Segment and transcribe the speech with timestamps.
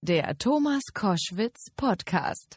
[0.00, 2.56] Der Thomas Koschwitz Podcast.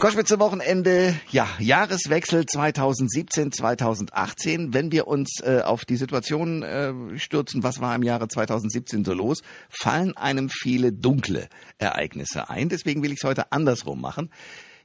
[0.00, 4.72] Koschwitzer Wochenende, ja, Jahreswechsel 2017, 2018.
[4.72, 9.12] Wenn wir uns äh, auf die Situation äh, stürzen, was war im Jahre 2017 so
[9.12, 12.70] los, fallen einem viele dunkle Ereignisse ein.
[12.70, 14.30] Deswegen will ich es heute andersrum machen.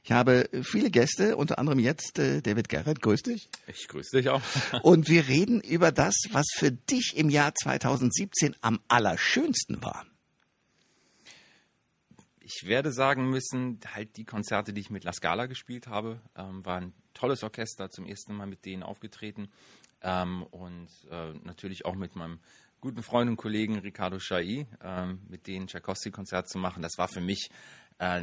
[0.02, 3.02] Ich habe viele Gäste, unter anderem jetzt äh, David Garrett.
[3.02, 3.50] Grüß dich.
[3.66, 4.42] Ich grüße dich auch.
[4.82, 10.06] Und wir reden über das, was für dich im Jahr 2017 am allerschönsten war.
[12.40, 16.64] Ich werde sagen müssen, halt die Konzerte, die ich mit La Scala gespielt habe, ähm,
[16.64, 19.50] war ein tolles Orchester, zum ersten Mal mit denen aufgetreten
[20.02, 22.40] ähm, und äh, natürlich auch mit meinem
[22.80, 26.82] guten Freund und Kollegen Ricardo Chailly, ähm, mit denen Tchaikovsky-Konzert zu machen.
[26.82, 27.50] Das war für mich
[27.98, 28.22] äh,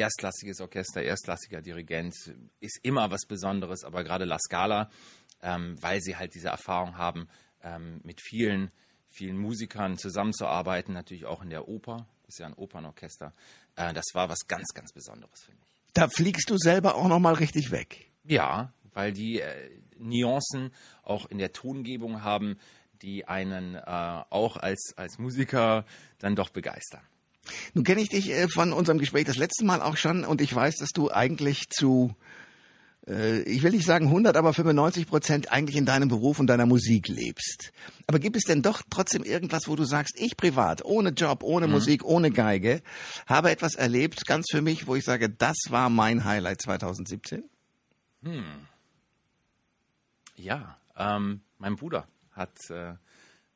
[0.00, 2.14] erstklassiges Orchester, erstklassiger Dirigent,
[2.60, 4.90] ist immer was Besonderes, aber gerade La Scala,
[5.42, 7.28] ähm, weil sie halt diese Erfahrung haben,
[7.62, 8.70] ähm, mit vielen,
[9.08, 13.34] vielen Musikern zusammenzuarbeiten, natürlich auch in der Oper, ist ja ein Opernorchester,
[13.76, 15.68] äh, das war was ganz, ganz Besonderes für mich.
[15.92, 18.10] Da fliegst du selber auch nochmal richtig weg.
[18.24, 22.58] Ja, weil die äh, Nuancen auch in der Tongebung haben,
[23.02, 23.80] die einen äh,
[24.30, 25.84] auch als, als Musiker
[26.18, 27.02] dann doch begeistern.
[27.74, 30.54] Nun kenne ich dich äh, von unserem Gespräch das letzte Mal auch schon und ich
[30.54, 32.14] weiß, dass du eigentlich zu,
[33.06, 36.66] äh, ich will nicht sagen 100, aber 95 Prozent eigentlich in deinem Beruf und deiner
[36.66, 37.72] Musik lebst.
[38.06, 41.66] Aber gibt es denn doch trotzdem irgendwas, wo du sagst, ich privat, ohne Job, ohne
[41.66, 41.72] mhm.
[41.72, 42.82] Musik, ohne Geige,
[43.26, 47.44] habe etwas erlebt, ganz für mich, wo ich sage, das war mein Highlight 2017?
[48.22, 48.44] Hm.
[50.36, 52.94] Ja, ähm, mein Bruder hat äh,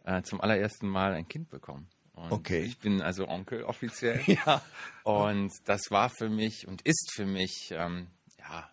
[0.05, 1.89] äh, zum allerersten Mal ein Kind bekommen.
[2.15, 2.62] Und okay.
[2.62, 4.20] Ich bin also Onkel offiziell.
[4.27, 4.62] ja.
[5.03, 8.70] Und das war für mich und ist für mich ähm, ja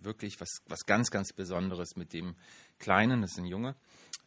[0.00, 2.36] wirklich was, was ganz, ganz Besonderes mit dem
[2.78, 3.74] Kleinen, das ist ein Junge,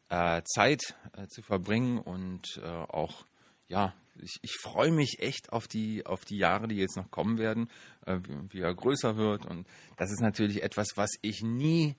[0.10, 0.82] äh, Zeit
[1.14, 3.26] äh, zu verbringen und äh, auch
[3.70, 7.38] ja, ich, ich freue mich echt auf die, auf die Jahre, die jetzt noch kommen
[7.38, 7.70] werden,
[8.06, 9.46] äh, wie, wie er größer wird.
[9.46, 11.96] Und das ist natürlich etwas, was ich nie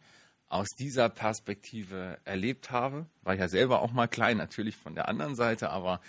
[0.48, 3.06] aus dieser Perspektive erlebt habe.
[3.22, 6.00] War ja selber auch mal klein, natürlich von der anderen Seite, aber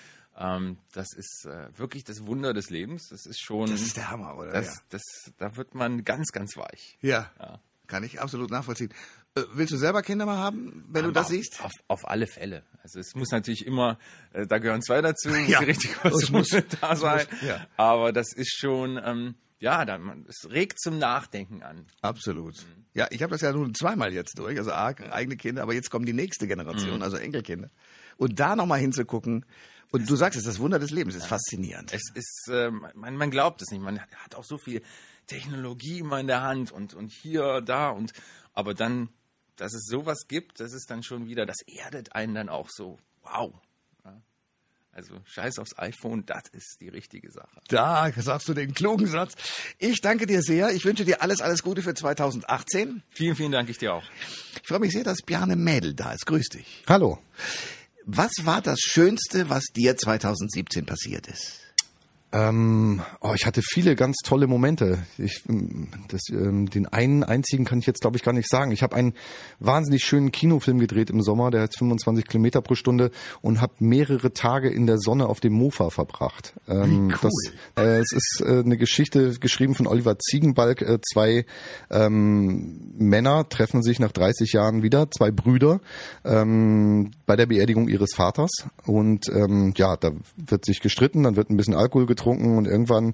[0.41, 3.09] ähm, das ist äh, wirklich das Wunder des Lebens.
[3.09, 3.69] Das ist schon.
[3.69, 4.52] Das ist der Hammer, oder?
[4.52, 4.81] Das, ja.
[4.90, 5.02] das,
[5.38, 6.97] da wird man ganz, ganz weich.
[7.02, 7.31] Ja.
[7.40, 7.59] ja.
[7.88, 8.94] Kann ich absolut nachvollziehen.
[9.35, 11.63] Äh, willst du selber Kinder mal haben, wenn Aber du das siehst?
[11.63, 12.63] Auf, auf, alle Fälle.
[12.81, 14.00] Also es muss natürlich immer,
[14.34, 15.59] äh, da gehören zwei dazu, ja.
[15.59, 16.50] die richtig große muss,
[16.81, 17.28] da sein.
[17.30, 17.68] Muss, ja.
[17.78, 21.85] Aber das ist schon, ähm, ja, dann, es regt zum Nachdenken an.
[22.01, 22.56] Absolut.
[22.56, 22.85] Mhm.
[22.94, 26.07] Ja, ich habe das ja nun zweimal jetzt durch, also eigene Kinder, aber jetzt kommt
[26.07, 27.03] die nächste Generation, mhm.
[27.03, 27.69] also Enkelkinder.
[28.18, 29.46] Und da nochmal hinzugucken,
[29.91, 31.94] und du sagst es, das Wunder des Lebens ist faszinierend.
[31.94, 33.81] Es ist, äh, man, man glaubt es nicht.
[33.81, 34.81] Man hat auch so viel
[35.28, 38.13] Technologie immer in der Hand und, und hier, da und
[38.53, 39.09] aber dann,
[39.56, 42.97] dass es sowas gibt, das ist dann schon wieder, das erdet einen dann auch so.
[43.24, 43.53] Wow.
[44.94, 47.62] Also scheiß aufs iPhone, das ist die richtige Sache.
[47.69, 49.35] Da sagst du den klugen Satz.
[49.78, 50.72] Ich danke dir sehr.
[50.72, 53.01] Ich wünsche dir alles, alles Gute für 2018.
[53.09, 54.03] Vielen, vielen Dank, ich dir auch.
[54.62, 56.25] Ich freue mich sehr, dass Bjarne Mädel da ist.
[56.25, 56.84] Grüß dich.
[56.88, 57.19] Hallo.
[58.13, 61.60] Was war das Schönste, was dir 2017 passiert ist?
[62.34, 65.00] Ähm, oh, ich hatte viele ganz tolle Momente.
[65.18, 68.72] Ich, ähm, das, ähm, den einen einzigen kann ich jetzt, glaube ich, gar nicht sagen.
[68.72, 69.14] Ich habe einen
[69.59, 73.12] wahnsinnig schönen Kinofilm gedreht im Sommer, der hat 25 Kilometer pro Stunde
[73.42, 76.53] und habe mehrere Tage in der Sonne auf dem Mofa verbracht.
[76.69, 77.30] Ähm, cool.
[77.75, 80.81] Das, äh, es ist äh, eine Geschichte geschrieben von Oliver Ziegenbalg.
[80.81, 81.46] Äh, zwei
[81.90, 85.81] ähm, Männer treffen sich nach 30 Jahren wieder, zwei Brüder,
[86.24, 88.52] ähm, bei der Beerdigung ihres Vaters.
[88.86, 92.67] Und ähm, ja, da wird sich gestritten, dann wird ein bisschen Alkohol getrunken getrunken und
[92.67, 93.13] irgendwann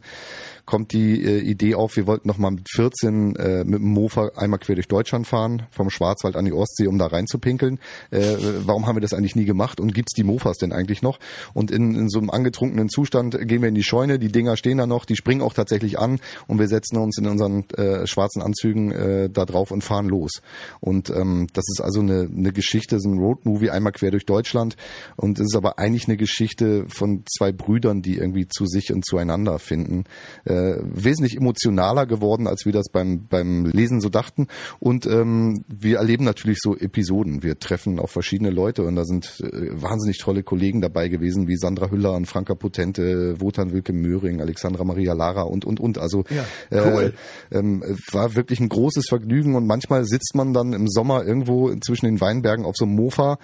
[0.68, 4.32] kommt die äh, Idee auf, wir wollten noch mal mit 14 äh, mit dem Mofa
[4.36, 7.80] einmal quer durch Deutschland fahren, vom Schwarzwald an die Ostsee, um da reinzupinkeln.
[8.12, 8.36] Äh,
[8.66, 11.20] warum haben wir das eigentlich nie gemacht und gibt's die Mofas denn eigentlich noch?
[11.54, 14.78] Und in, in so einem angetrunkenen Zustand gehen wir in die Scheune, die Dinger stehen
[14.78, 18.42] da noch, die springen auch tatsächlich an und wir setzen uns in unseren äh, schwarzen
[18.42, 20.42] Anzügen äh, da drauf und fahren los.
[20.82, 24.76] Und ähm, das ist also eine, eine Geschichte, so ein Roadmovie einmal quer durch Deutschland
[25.16, 29.06] und es ist aber eigentlich eine Geschichte von zwei Brüdern, die irgendwie zu sich und
[29.06, 30.04] zueinander finden.
[30.44, 34.48] Äh, äh, wesentlich emotionaler geworden, als wir das beim, beim Lesen so dachten.
[34.80, 37.44] Und ähm, wir erleben natürlich so Episoden.
[37.44, 41.58] Wir treffen auf verschiedene Leute und da sind äh, wahnsinnig tolle Kollegen dabei gewesen, wie
[41.58, 45.98] Sandra Hüller und Franka Potente, Wotan Wilke Möhring, Alexandra Maria Lara und, und, und.
[45.98, 47.14] Also ja, äh, cool.
[47.52, 51.74] äh, ähm, war wirklich ein großes Vergnügen und manchmal sitzt man dann im Sommer irgendwo
[51.76, 53.38] zwischen den Weinbergen auf so einem Mofa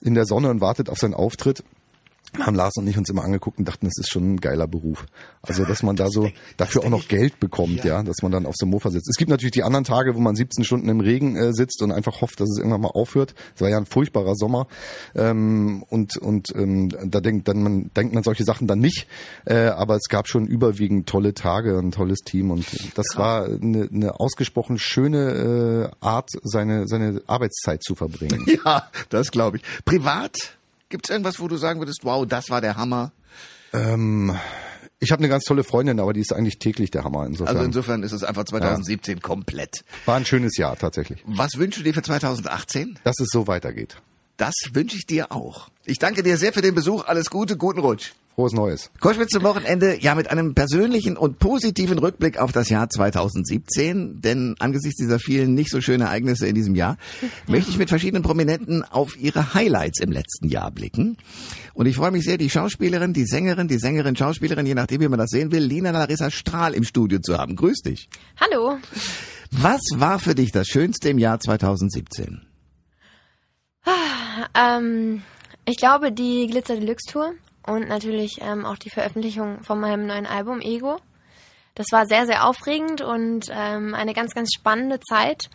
[0.00, 1.64] in der Sonne und wartet auf seinen Auftritt
[2.40, 5.06] haben Lars und ich uns immer angeguckt und dachten, das ist schon ein geiler Beruf.
[5.42, 8.02] Also, dass man da so dafür auch noch Geld bekommt, ja.
[8.02, 9.08] dass man dann auf so einem Mofa sitzt.
[9.08, 11.92] Es gibt natürlich die anderen Tage, wo man 17 Stunden im Regen äh, sitzt und
[11.92, 13.34] einfach hofft, dass es irgendwann mal aufhört.
[13.54, 14.66] Es war ja ein furchtbarer Sommer
[15.14, 19.06] ähm, und und ähm, da denkt dann man denkt man solche Sachen dann nicht,
[19.44, 22.66] äh, aber es gab schon überwiegend tolle Tage, ein tolles Team und
[22.96, 23.18] das ja.
[23.18, 28.46] war eine, eine ausgesprochen schöne äh, Art, seine seine Arbeitszeit zu verbringen.
[28.64, 29.62] Ja, das glaube ich.
[29.84, 30.56] Privat
[30.94, 33.10] Gibt es irgendwas, wo du sagen würdest, wow, das war der Hammer?
[33.72, 34.32] Ähm,
[35.00, 37.26] ich habe eine ganz tolle Freundin, aber die ist eigentlich täglich der Hammer.
[37.26, 37.56] Insofern.
[37.56, 39.20] Also insofern ist es einfach 2017 ja.
[39.20, 39.84] komplett.
[40.06, 41.20] War ein schönes Jahr tatsächlich.
[41.26, 43.00] Was wünschst du dir für 2018?
[43.02, 43.96] Dass es so weitergeht.
[44.36, 45.68] Das wünsche ich dir auch.
[45.84, 47.04] Ich danke dir sehr für den Besuch.
[47.04, 48.12] Alles Gute, guten Rutsch.
[48.34, 48.90] Frohes Neues.
[48.98, 54.22] Koschwitz zum Wochenende, ja, mit einem persönlichen und positiven Rückblick auf das Jahr 2017.
[54.22, 56.96] Denn angesichts dieser vielen nicht so schönen Ereignisse in diesem Jahr,
[57.46, 61.16] möchte ich mit verschiedenen Prominenten auf ihre Highlights im letzten Jahr blicken.
[61.74, 65.08] Und ich freue mich sehr, die Schauspielerin, die Sängerin, die Sängerin, Schauspielerin, je nachdem, wie
[65.08, 67.54] man das sehen will, Lina Larissa Strahl im Studio zu haben.
[67.54, 68.08] Grüß dich.
[68.40, 68.78] Hallo.
[69.52, 72.53] Was war für dich das Schönste im Jahr 2017?
[73.84, 75.22] Ah, ähm,
[75.64, 77.34] ich glaube, die Glitzer Deluxe Tour
[77.66, 80.98] und natürlich ähm, auch die Veröffentlichung von meinem neuen Album Ego.
[81.74, 85.50] Das war sehr, sehr aufregend und ähm, eine ganz, ganz spannende Zeit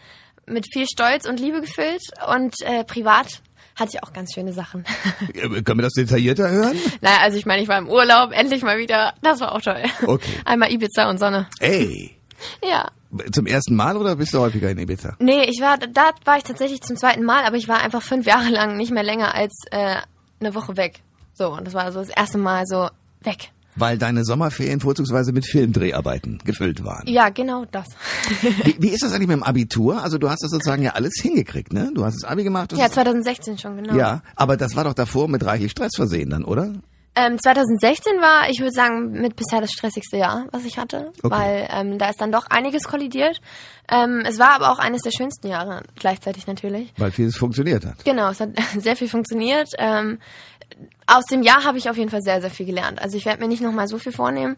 [0.45, 3.41] mit viel Stolz und Liebe gefüllt und äh, privat
[3.75, 4.83] hatte ich auch ganz schöne Sachen.
[5.33, 6.77] Können wir das detaillierter hören?
[6.99, 9.13] Naja, also ich meine, ich war im Urlaub, endlich mal wieder.
[9.21, 9.81] Das war auch toll.
[10.05, 10.29] Okay.
[10.43, 11.47] Einmal Ibiza und Sonne.
[11.59, 12.18] Ey.
[12.63, 12.89] Ja.
[13.31, 15.15] Zum ersten Mal oder bist du häufiger in Ibiza?
[15.19, 18.25] Nee, ich war, da war ich tatsächlich zum zweiten Mal, aber ich war einfach fünf
[18.27, 19.95] Jahre lang nicht mehr länger als äh,
[20.39, 21.01] eine Woche weg.
[21.33, 22.89] So, und das war so das erste Mal so
[23.21, 23.51] weg.
[23.75, 27.07] Weil deine Sommerferien vorzugsweise mit Filmdreharbeiten gefüllt waren.
[27.07, 27.87] Ja, genau das.
[28.63, 30.03] wie, wie ist das eigentlich mit dem Abitur?
[30.03, 31.91] Also du hast das sozusagen ja alles hingekriegt, ne?
[31.95, 32.73] Du hast das Abi gemacht.
[32.75, 33.95] Ja, 2016 schon, genau.
[33.95, 36.73] Ja, aber das war doch davor mit reichlich Stress versehen dann, oder?
[37.19, 41.35] Ähm, 2016 war, ich würde sagen, mit bisher das stressigste Jahr, was ich hatte, okay.
[41.35, 43.41] weil ähm, da ist dann doch einiges kollidiert.
[43.91, 46.93] Ähm, es war aber auch eines der schönsten Jahre gleichzeitig natürlich.
[46.97, 48.05] Weil vieles funktioniert hat.
[48.05, 49.69] Genau, es hat sehr viel funktioniert.
[49.77, 50.19] Ähm,
[51.07, 53.01] aus dem Jahr habe ich auf jeden Fall sehr, sehr viel gelernt.
[53.01, 54.55] Also ich werde mir nicht nochmal so viel vornehmen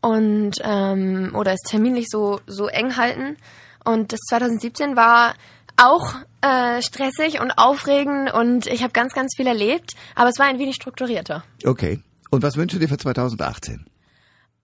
[0.00, 3.36] und ähm, oder es terminlich so, so eng halten.
[3.84, 5.34] Und das 2017 war
[5.76, 10.46] auch äh, stressig und aufregend und ich habe ganz, ganz viel erlebt, aber es war
[10.46, 11.44] ein wenig strukturierter.
[11.64, 12.00] Okay.
[12.30, 13.86] Und was wünschst du dir für 2018?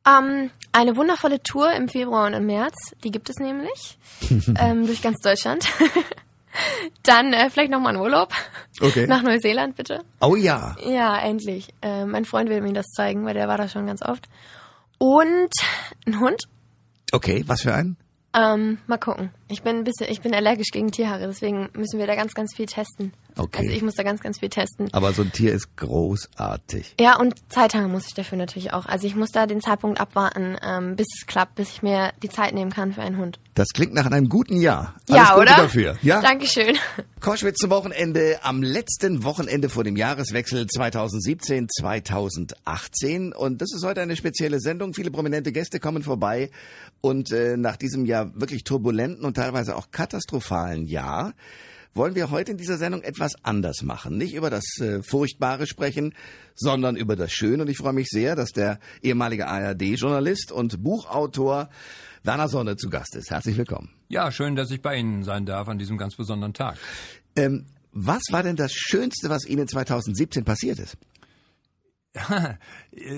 [0.06, 3.98] Ähm, eine wundervolle Tour im Februar und im März, die gibt es nämlich,
[4.58, 5.68] ähm, durch ganz Deutschland.
[7.02, 8.32] Dann äh, vielleicht nochmal einen Urlaub.
[8.80, 9.06] Okay.
[9.06, 10.02] Nach Neuseeland, bitte.
[10.20, 10.76] Oh ja.
[10.86, 11.68] Ja, endlich.
[11.82, 14.26] Äh, mein Freund will mir das zeigen, weil der war da schon ganz oft.
[14.98, 15.50] Und
[16.06, 16.44] ein Hund.
[17.12, 17.96] Okay, was für einen?
[18.36, 19.30] Ähm, mal gucken.
[19.48, 22.54] Ich bin ein bisschen, ich bin allergisch gegen Tierhaare, deswegen müssen wir da ganz, ganz
[22.54, 23.12] viel testen.
[23.38, 23.58] Okay.
[23.58, 24.88] Also ich muss da ganz, ganz viel testen.
[24.92, 26.94] Aber so ein Tier ist großartig.
[26.98, 28.86] Ja, und Zeit haben muss ich dafür natürlich auch.
[28.86, 32.30] Also ich muss da den Zeitpunkt abwarten, ähm, bis es klappt, bis ich mir die
[32.30, 33.38] Zeit nehmen kann für einen Hund.
[33.54, 34.94] Das klingt nach einem guten Jahr.
[35.08, 35.56] Alles ja, Gute oder?
[35.56, 35.98] dafür.
[36.02, 36.22] Ja.
[36.22, 36.78] Dankeschön.
[37.20, 43.34] Koschwitz zum Wochenende am letzten Wochenende vor dem Jahreswechsel 2017, 2018.
[43.34, 44.94] Und das ist heute eine spezielle Sendung.
[44.94, 46.50] Viele prominente Gäste kommen vorbei.
[47.02, 51.34] Und äh, nach diesem Jahr wirklich turbulenten und teilweise auch katastrophalen Jahr
[51.96, 54.16] wollen wir heute in dieser Sendung etwas anders machen.
[54.16, 56.14] Nicht über das äh, Furchtbare sprechen,
[56.54, 57.62] sondern über das Schöne.
[57.62, 61.70] Und ich freue mich sehr, dass der ehemalige ARD-Journalist und Buchautor
[62.22, 63.30] Werner Sonne zu Gast ist.
[63.30, 63.90] Herzlich willkommen.
[64.08, 66.76] Ja, schön, dass ich bei Ihnen sein darf an diesem ganz besonderen Tag.
[67.36, 70.98] Ähm, was war denn das Schönste, was Ihnen 2017 passiert ist?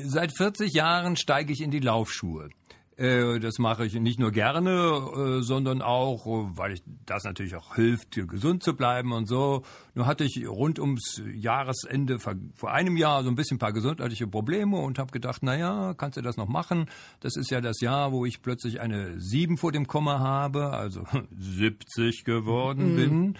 [0.04, 2.50] Seit 40 Jahren steige ich in die Laufschuhe.
[2.98, 7.76] Äh, das mache ich nicht nur gerne, äh, sondern auch, weil ich das natürlich auch
[7.76, 9.62] hilft, gesund zu bleiben und so.
[9.94, 14.26] Nur hatte ich rund ums Jahresende vor einem Jahr so ein bisschen ein paar gesundheitliche
[14.26, 16.86] Probleme und habe gedacht, na ja, kannst du das noch machen?
[17.20, 21.04] Das ist ja das Jahr, wo ich plötzlich eine 7 vor dem Komma habe, also
[21.38, 22.96] 70 geworden mhm.
[22.96, 23.38] bin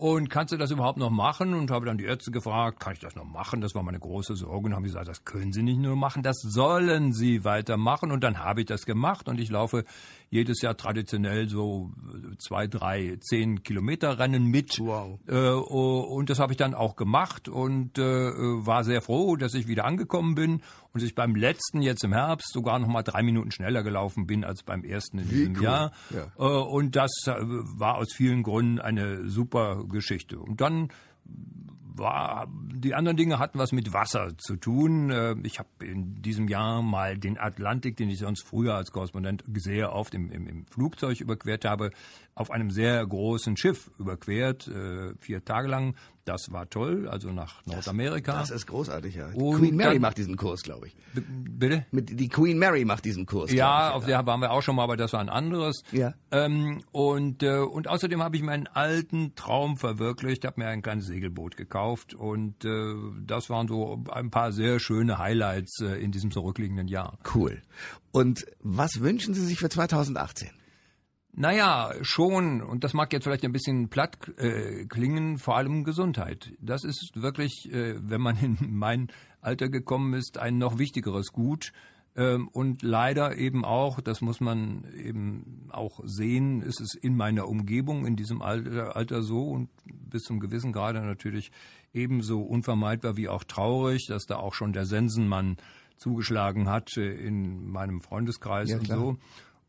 [0.00, 1.52] und kannst du das überhaupt noch machen?
[1.52, 3.60] Und habe dann die Ärzte gefragt, kann ich das noch machen?
[3.60, 6.40] Das war meine große Sorge und haben gesagt, das können Sie nicht nur machen, das
[6.40, 8.10] sollen Sie weitermachen.
[8.10, 9.84] Und dann habe ich das gemacht und ich laufe
[10.30, 11.90] jedes Jahr traditionell so
[12.38, 14.78] zwei, drei, zehn Kilometer Rennen mit.
[14.78, 15.18] Wow.
[15.26, 19.54] Äh, oh, und das habe ich dann auch gemacht und äh, war sehr froh, dass
[19.54, 23.22] ich wieder angekommen bin und ich beim letzten jetzt im Herbst sogar noch mal drei
[23.22, 25.62] Minuten schneller gelaufen bin als beim ersten in diesem cool.
[25.64, 25.92] Jahr.
[26.10, 26.26] Ja.
[26.38, 30.38] Äh, und das äh, war aus vielen Gründen eine super Geschichte.
[30.38, 30.90] Und dann
[32.00, 35.10] war, die anderen Dinge hatten was mit Wasser zu tun.
[35.10, 39.44] Äh, ich habe in diesem Jahr mal den Atlantik, den ich sonst früher als Korrespondent
[39.54, 41.90] sehr oft im, im, im Flugzeug überquert habe,
[42.34, 45.94] auf einem sehr großen Schiff überquert, äh, vier Tage lang.
[46.30, 48.32] Das war toll, also nach Nordamerika.
[48.32, 49.30] Das, das ist großartig, ja.
[49.34, 50.96] Und Queen Mary macht diesen Kurs, glaube ich.
[51.12, 51.86] Bitte?
[51.90, 53.50] Mit, die Queen Mary macht diesen Kurs.
[53.50, 55.82] Ja, ich, auf der waren wir auch schon mal, aber das war ein anderes.
[55.90, 56.14] Ja.
[56.30, 61.06] Ähm, und, äh, und außerdem habe ich meinen alten Traum verwirklicht, habe mir ein kleines
[61.06, 62.94] Segelboot gekauft und äh,
[63.26, 67.18] das waren so ein paar sehr schöne Highlights äh, in diesem zurückliegenden Jahr.
[67.34, 67.60] Cool.
[68.12, 70.50] Und was wünschen Sie sich für 2018?
[71.40, 76.52] Naja, schon, und das mag jetzt vielleicht ein bisschen platt äh, klingen, vor allem Gesundheit.
[76.60, 79.08] Das ist wirklich, äh, wenn man in mein
[79.40, 81.72] Alter gekommen ist, ein noch wichtigeres Gut.
[82.14, 87.48] Ähm, und leider eben auch, das muss man eben auch sehen, ist es in meiner
[87.48, 91.52] Umgebung in diesem Alter, Alter so und bis zum gewissen Grade natürlich
[91.94, 95.56] ebenso unvermeidbar wie auch traurig, dass da auch schon der Sensenmann
[95.96, 99.16] zugeschlagen hat äh, in meinem Freundeskreis ja, und so.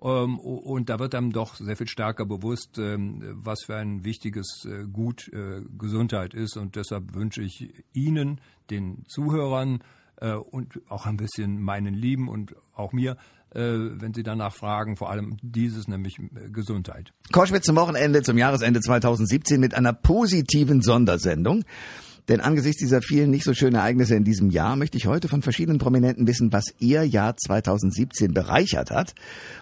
[0.03, 4.65] Ähm, und da wird einem doch sehr viel stärker bewusst, ähm, was für ein wichtiges
[4.65, 6.58] äh, Gut äh, Gesundheit ist.
[6.58, 9.84] Und deshalb wünsche ich Ihnen, den Zuhörern
[10.17, 13.17] äh, und auch ein bisschen meinen Lieben und auch mir,
[13.53, 16.15] wenn Sie danach fragen, vor allem dieses, nämlich
[16.53, 17.12] Gesundheit.
[17.34, 21.65] Koschwitz zum Wochenende, zum Jahresende 2017 mit einer positiven Sondersendung.
[22.27, 25.41] Denn angesichts dieser vielen nicht so schönen Ereignisse in diesem Jahr möchte ich heute von
[25.41, 29.13] verschiedenen Prominenten wissen, was ihr Jahr 2017 bereichert hat.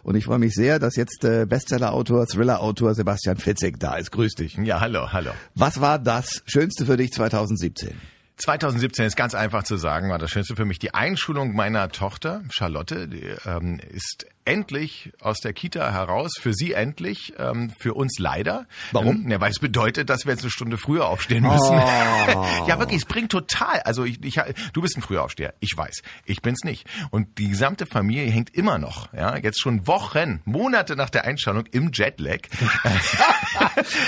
[0.03, 4.11] Und ich freue mich sehr, dass jetzt äh, Bestseller-Autor, Thriller-Autor Sebastian Fitzek da ist.
[4.11, 4.55] Grüß dich.
[4.57, 5.31] Ja, hallo, hallo.
[5.55, 7.95] Was war das Schönste für dich 2017?
[8.39, 12.41] 2017 ist ganz einfach zu sagen, war das Schönste für mich die Einschulung meiner Tochter
[12.49, 13.09] Charlotte.
[13.09, 18.65] Die ähm, ist endlich aus der Kita heraus, für sie endlich, ähm, für uns leider.
[18.91, 19.23] Warum?
[19.23, 21.77] Ähm, ja, weil es bedeutet, dass wir jetzt eine Stunde früher aufstehen müssen.
[21.77, 22.47] Oh.
[22.67, 23.79] ja, wirklich, es bringt total.
[23.81, 24.41] Also ich, ich,
[24.73, 26.87] du bist ein Frühaufsteher, ich weiß, ich bin's nicht.
[27.11, 31.65] Und die gesamte Familie hängt immer noch, ja, jetzt schon Wochen, Monate nach der Einstellung
[31.67, 32.39] im Jetlag.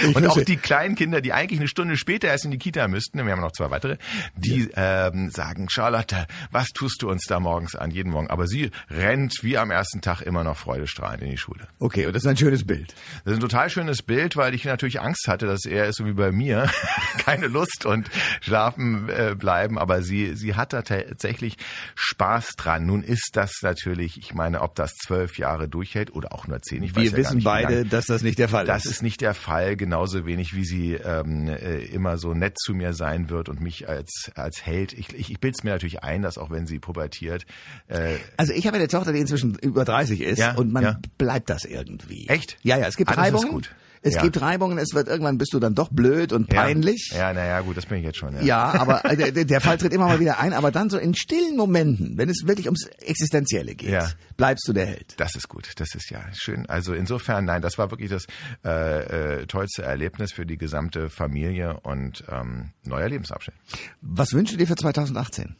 [0.16, 3.24] und auch die kleinen Kinder, die eigentlich eine Stunde später erst in die Kita müssten,
[3.24, 3.98] wir haben noch zwei weitere,
[4.36, 8.30] die ähm, sagen, Charlotte, was tust du uns da morgens an, jeden Morgen?
[8.32, 11.68] Aber sie rennt wie am ersten Tag immer noch freudestrahlend in die Schule.
[11.80, 12.96] Okay, und das ist ein schönes Bild.
[13.26, 16.06] Das ist ein total schönes Bild, weil ich natürlich Angst hatte, dass er ist so
[16.06, 16.70] wie bei mir,
[17.18, 18.10] keine Lust und
[18.40, 21.58] schlafen äh, bleiben, aber sie, sie hat da tatsächlich
[21.96, 22.86] Spaß dran.
[22.86, 26.82] Nun ist das natürlich, ich meine, ob das zwölf Jahre durchhält oder auch nur zehn.
[26.84, 28.86] Ich Wir ja wissen nicht, beide, dass das nicht der Fall das ist.
[28.86, 32.74] Das ist nicht der Fall, genauso wenig wie sie ähm, äh, immer so nett zu
[32.74, 34.94] mir sein wird und mich als, als Held.
[34.94, 37.46] Ich, ich, ich bilde es mir natürlich ein, dass auch wenn sie pubertiert.
[37.88, 41.00] Äh, also ich habe eine Tochter, die inzwischen über 30 ist ja, und man ja.
[41.18, 42.28] bleibt das irgendwie.
[42.28, 42.58] Echt?
[42.64, 43.64] Ja, ja, es gibt ah, Reibungen.
[44.04, 44.24] Es ja.
[44.24, 47.12] gibt Reibungen, es wird irgendwann bist du dann doch blöd und peinlich.
[47.14, 48.34] Ja, naja, na gut, das bin ich jetzt schon.
[48.38, 51.14] Ja, ja aber der, der, Fall tritt immer mal wieder ein, aber dann so in
[51.14, 54.10] stillen Momenten, wenn es wirklich ums Existenzielle geht, ja.
[54.38, 55.14] bleibst du der Held.
[55.18, 56.66] Das ist gut, das ist ja schön.
[56.68, 58.26] Also insofern, nein, das war wirklich das
[58.66, 63.56] äh, äh, tollste Erlebnis für die gesamte Familie und ähm, neuer Lebensabschnitt.
[64.02, 65.56] Was wünschst du dir für 2018?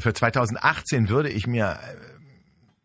[0.00, 2.13] Für 2018 würde ich mir äh,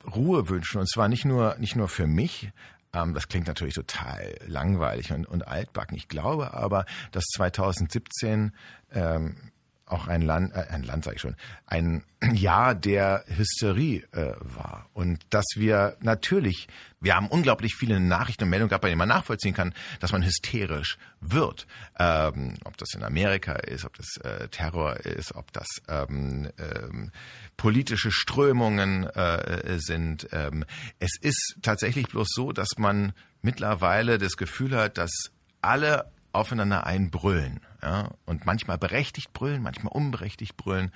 [0.06, 2.52] Ruhe wünschen und zwar nicht nur nicht nur für mich.
[2.94, 5.98] Ähm, das klingt natürlich total langweilig und, und altbacken.
[5.98, 8.52] Ich glaube aber, dass 2017
[8.92, 9.52] ähm,
[9.90, 12.04] auch ein Land, äh, ein Land sage ich schon, ein
[12.34, 16.68] Jahr der Hysterie äh, war und dass wir natürlich,
[17.00, 20.24] wir haben unglaublich viele Nachrichten und Meldungen gehabt, bei denen man nachvollziehen kann, dass man
[20.24, 21.68] hysterisch wird.
[21.98, 27.12] Ähm, ob das in Amerika ist, ob das äh, Terror ist, ob das ähm, ähm,
[27.58, 30.28] politische Strömungen äh, sind.
[30.32, 30.66] Ähm,
[31.00, 35.12] es ist tatsächlich bloß so, dass man mittlerweile das Gefühl hat, dass
[35.62, 37.62] alle aufeinander einbrüllen.
[37.82, 38.10] Ja?
[38.26, 40.92] Und manchmal berechtigt brüllen, manchmal unberechtigt brüllen.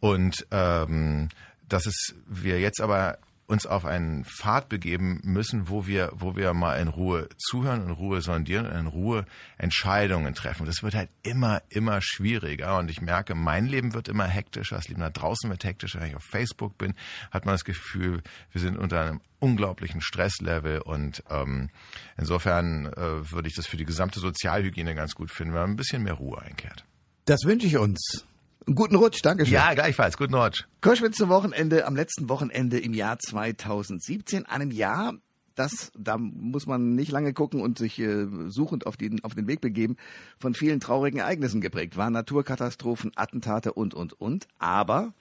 [0.00, 1.28] Und ähm,
[1.68, 3.18] dass es wir jetzt aber
[3.48, 7.90] uns auf einen Pfad begeben müssen, wo wir, wo wir mal in Ruhe zuhören, in
[7.90, 9.24] Ruhe sondieren und in Ruhe
[9.56, 10.66] Entscheidungen treffen.
[10.66, 12.76] Das wird halt immer, immer schwieriger.
[12.76, 16.00] Und ich merke, mein Leben wird immer hektischer, das Leben da draußen wird hektischer.
[16.00, 16.94] Wenn ich auf Facebook bin,
[17.30, 21.70] hat man das Gefühl, wir sind unter einem unglaublichen Stresslevel und ähm,
[22.18, 25.76] insofern äh, würde ich das für die gesamte Sozialhygiene ganz gut finden, wenn man ein
[25.76, 26.84] bisschen mehr Ruhe einkehrt.
[27.24, 28.26] Das wünsche ich uns.
[28.74, 29.54] Guten Rutsch, danke schön.
[29.54, 30.18] Ja, gleichfalls.
[30.18, 30.64] Guten Rutsch.
[30.82, 34.44] Koschwitz zum Wochenende, am letzten Wochenende im Jahr 2017.
[34.44, 35.14] Einem Jahr,
[35.54, 39.46] das, da muss man nicht lange gucken und sich äh, suchend auf den, auf den
[39.46, 39.96] Weg begeben,
[40.38, 42.10] von vielen traurigen Ereignissen geprägt war.
[42.10, 44.46] Naturkatastrophen, Attentate und, und, und.
[44.58, 45.14] Aber,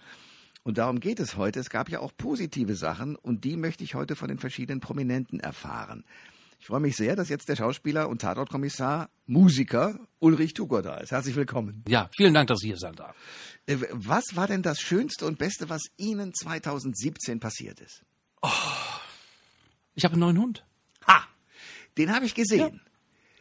[0.63, 3.95] und darum geht es heute, es gab ja auch positive Sachen und die möchte ich
[3.95, 6.03] heute von den verschiedenen Prominenten erfahren.
[6.59, 11.11] Ich freue mich sehr, dass jetzt der Schauspieler und Tatortkommissar, Musiker Ulrich Tugor da ist.
[11.11, 11.83] Herzlich willkommen.
[11.87, 13.15] Ja, vielen Dank, dass ich hier sein darf.
[13.67, 18.03] Äh, was war denn das Schönste und Beste, was Ihnen 2017 passiert ist?
[18.41, 18.49] Oh,
[19.93, 20.65] ich habe einen neuen Hund.
[21.07, 21.25] Ha!
[21.97, 22.59] Den habe ich gesehen.
[22.59, 22.86] Ja,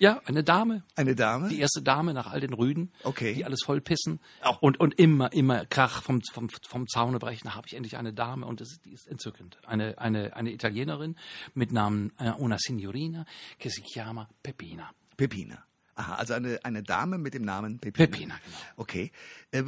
[0.01, 0.85] eine Dame.
[0.95, 1.49] Eine Dame?
[1.49, 3.35] Die erste Dame nach all den Rüden, okay.
[3.35, 4.61] die alles vollpissen Auch.
[4.61, 7.49] und und immer immer Krach vom vom vom Zaune brechen.
[7.49, 9.59] Da habe ich endlich eine Dame und das, die ist entzückend.
[9.67, 11.17] Eine eine eine Italienerin
[11.55, 13.25] mit Namen äh, una signorina
[13.59, 14.91] che si chiama Peppina.
[15.17, 15.65] Peppina.
[15.99, 18.07] Aha, also eine, eine Dame mit dem Namen Peppina.
[18.07, 18.57] Peppina, genau.
[18.77, 19.11] Okay.
[19.51, 19.63] Äh,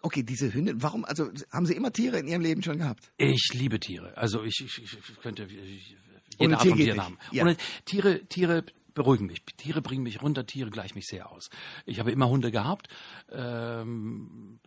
[0.00, 3.12] okay, diese Hündin, warum, also haben Sie immer Tiere in Ihrem Leben schon gehabt?
[3.18, 4.16] Ich liebe Tiere.
[4.16, 5.96] Also ich, ich, ich könnte ich,
[6.38, 7.18] jede Art von Tieren haben.
[7.30, 7.42] Ja.
[7.42, 8.64] Ohne Tiere, Tiere
[8.96, 9.44] beruhigen mich.
[9.56, 11.50] Tiere bringen mich runter, Tiere gleichen mich sehr aus.
[11.84, 12.88] Ich habe immer Hunde gehabt.
[13.30, 14.58] Ähm,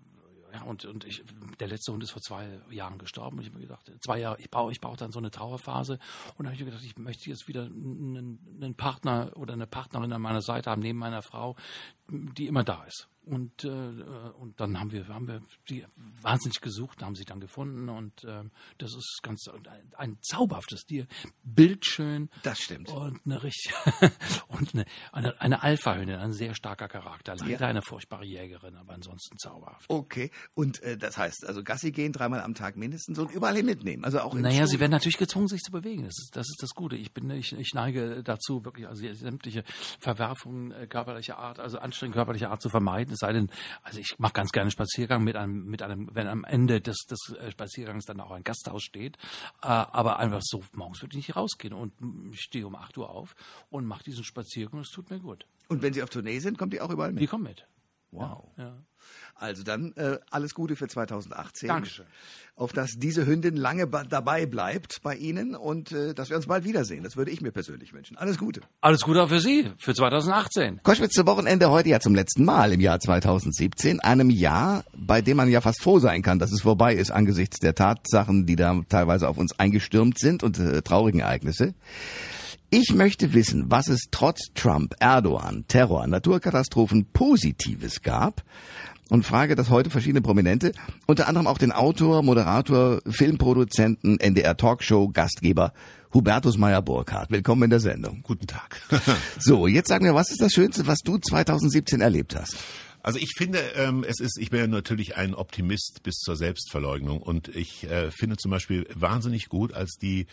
[0.54, 1.24] ja, und, und ich,
[1.60, 3.38] der letzte Hund ist vor zwei Jahren gestorben.
[3.38, 5.94] Und ich habe mir gedacht, zwei Jahre, ich brauche ich brauch dann so eine Trauerphase.
[6.38, 9.68] Und dann habe ich mir gedacht, ich möchte jetzt wieder einen, einen Partner oder eine
[9.68, 11.56] Partnerin an meiner Seite haben, neben meiner Frau,
[12.08, 13.10] die immer da ist.
[13.30, 15.86] Und, äh, und dann haben wir, haben wir die
[16.24, 18.44] wahnsinnig gesucht, haben sie dann gefunden und äh,
[18.80, 21.06] das ist ganz ein, ein zauberhaftes Tier,
[21.44, 22.32] bildschön.
[22.42, 22.90] Das stimmt.
[22.90, 23.72] Und eine richtig
[24.48, 27.68] und eine, eine, eine Alpha-Hündin, ein sehr starker Charakter, leider ja.
[27.68, 29.86] eine furchtbare Jägerin, aber ansonsten zauberhaft.
[29.90, 33.68] Okay, und äh, das heißt, also Gassi gehen dreimal am Tag mindestens und überall hin
[33.68, 34.34] mitnehmen, also auch.
[34.34, 36.04] Naja, sie werden natürlich gezwungen, sich zu bewegen.
[36.04, 36.96] Das ist das, ist das Gute.
[36.96, 39.64] Ich bin, ich, ich neige dazu, wirklich also sämtliche
[40.00, 43.52] Verwerfungen äh, körperlicher Art, also Anstrengungen körperlicher Art zu vermeiden sei denn,
[43.84, 47.36] also ich mache ganz gerne Spaziergang mit einem, mit einem, wenn am Ende des, des
[47.40, 49.18] äh, Spaziergangs dann auch ein Gasthaus steht,
[49.62, 51.94] äh, aber einfach so, morgens würde ich nicht rausgehen und
[52.32, 53.36] ich stehe um 8 Uhr auf
[53.70, 55.46] und mache diesen Spaziergang, es tut mir gut.
[55.68, 57.22] Und wenn Sie auf Tournee sind, kommt die auch überall mit?
[57.22, 57.68] Die kommen mit.
[58.12, 58.52] Wow.
[58.58, 58.76] Ja.
[59.40, 61.70] Also dann äh, alles Gute für 2018.
[61.70, 62.06] Dankeschön.
[62.56, 66.66] Auf dass diese Hündin lange dabei bleibt bei Ihnen und äh, dass wir uns bald
[66.66, 67.04] wiedersehen.
[67.04, 68.18] Das würde ich mir persönlich wünschen.
[68.18, 68.60] Alles Gute.
[68.82, 70.82] Alles Gute auch für Sie, für 2018.
[70.84, 74.02] Koschwitz zu Wochenende heute ja zum letzten Mal im Jahr 2017.
[74.02, 77.60] Einem Jahr, bei dem man ja fast froh sein kann, dass es vorbei ist angesichts
[77.60, 81.76] der Tatsachen, die da teilweise auf uns eingestürmt sind und äh, traurigen Ereignisse.
[82.72, 88.44] Ich möchte wissen, was es trotz Trump, Erdogan, Terror, Naturkatastrophen Positives gab
[89.10, 90.72] und frage das heute verschiedene Prominente,
[91.08, 95.74] unter anderem auch den Autor, Moderator, Filmproduzenten, NDR Talkshow, Gastgeber
[96.14, 97.30] Hubertus Meyer-Burkhardt.
[97.30, 98.22] Willkommen in der Sendung.
[98.24, 98.82] Guten Tag.
[99.40, 102.58] so, jetzt sag mir, was ist das Schönste, was du 2017 erlebt hast?
[103.02, 107.22] Also ich finde, ähm, es ist, ich bin ja natürlich ein Optimist bis zur Selbstverleugnung
[107.22, 110.26] und ich äh, finde zum Beispiel wahnsinnig gut, als die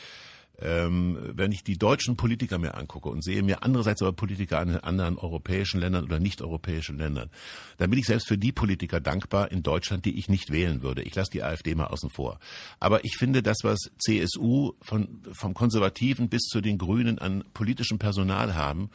[0.60, 4.76] ähm, wenn ich die deutschen Politiker mir angucke und sehe mir andererseits aber Politiker in
[4.76, 7.30] anderen europäischen Ländern oder nicht-europäischen Ländern,
[7.78, 11.02] dann bin ich selbst für die Politiker dankbar in Deutschland, die ich nicht wählen würde.
[11.02, 12.38] Ich lasse die AfD mal außen vor.
[12.80, 17.98] Aber ich finde, das, was CSU von, vom Konservativen bis zu den Grünen an politischem
[17.98, 18.90] Personal haben,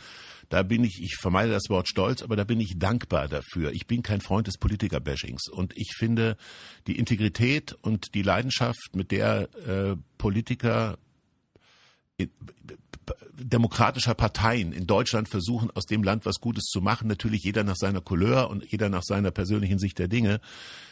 [0.50, 3.72] da bin ich, ich vermeide das Wort stolz, aber da bin ich dankbar dafür.
[3.72, 6.36] Ich bin kein Freund des Politikerbashings und ich finde
[6.88, 10.98] die Integrität und die Leidenschaft, mit der äh, Politiker
[13.34, 17.76] demokratischer Parteien in Deutschland versuchen, aus dem Land was Gutes zu machen, natürlich jeder nach
[17.76, 20.40] seiner Couleur und jeder nach seiner persönlichen Sicht der Dinge,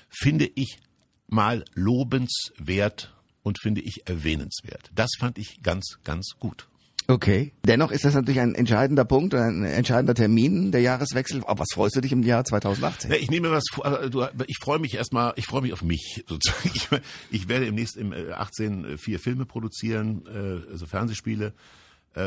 [0.10, 0.80] finde ich
[1.28, 3.14] mal lobenswert
[3.44, 4.92] und finde ich erwähnenswert.
[4.96, 6.68] Das fand ich ganz, ganz gut.
[7.10, 7.54] Okay.
[7.66, 11.44] Dennoch ist das natürlich ein entscheidender Punkt, ein entscheidender Termin, der Jahreswechsel.
[11.44, 13.12] Auf was freust du dich im Jahr 2018?
[13.14, 14.10] Ich nehme was vor, äh,
[14.46, 16.70] ich freue mich erstmal, ich freue mich auf mich sozusagen.
[16.76, 16.88] Ich,
[17.32, 21.54] ich werde im nächsten, im 18 äh, vier Filme produzieren, äh, also Fernsehspiele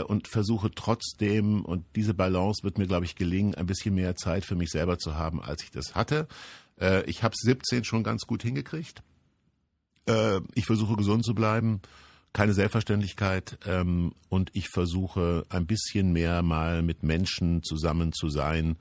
[0.06, 4.44] und versuche trotzdem, und diese Balance wird mir, glaube ich, gelingen, ein bisschen mehr Zeit
[4.44, 6.28] für mich selber zu haben, als ich das hatte.
[7.06, 9.02] Ich habe 17 schon ganz gut hingekriegt.
[10.54, 11.82] Ich versuche gesund zu bleiben
[12.32, 18.76] keine Selbstverständlichkeit ähm, und ich versuche ein bisschen mehr mal mit Menschen zusammen zu sein,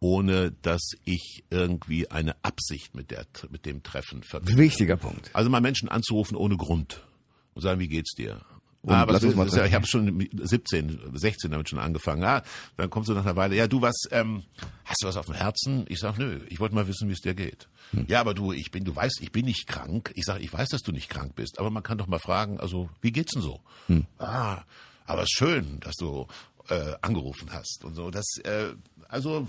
[0.00, 4.60] ohne dass ich irgendwie eine Absicht mit, der, mit dem Treffen verbinde.
[4.60, 5.30] Wichtiger Punkt.
[5.34, 7.06] Also mal Menschen anzurufen ohne Grund
[7.54, 8.40] und sagen, wie geht's dir?
[8.86, 12.22] Ah, aber das, das, ja, ich habe schon 17, 16 damit schon angefangen.
[12.22, 12.42] Ja,
[12.76, 14.44] dann kommst du nach einer Weile, ja, du was, ähm,
[14.84, 15.84] hast du was auf dem Herzen?
[15.88, 17.68] Ich sag, nö, ich wollte mal wissen, wie es dir geht.
[17.90, 18.06] Hm.
[18.08, 20.12] Ja, aber du, ich bin, du weißt, ich bin nicht krank.
[20.14, 22.60] Ich sage, ich weiß, dass du nicht krank bist, aber man kann doch mal fragen,
[22.60, 23.60] also wie geht's denn so?
[23.88, 24.06] Hm.
[24.18, 24.62] Ah,
[25.04, 26.26] aber es ist schön, dass du
[26.68, 28.10] äh, angerufen hast und so.
[28.10, 28.74] Das, äh,
[29.08, 29.48] also